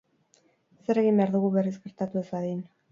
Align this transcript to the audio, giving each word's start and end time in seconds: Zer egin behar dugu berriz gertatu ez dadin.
Zer 0.87 1.01
egin 1.03 1.21
behar 1.21 1.37
dugu 1.37 1.53
berriz 1.59 1.77
gertatu 1.87 2.23
ez 2.27 2.31
dadin. 2.35 2.69